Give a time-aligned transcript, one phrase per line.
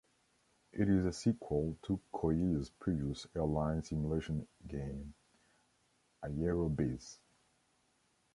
[0.73, 5.13] It is a sequel to Koei's previous airline simulation game,
[6.23, 7.19] "Aerobiz".